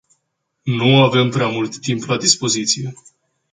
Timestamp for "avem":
1.01-1.29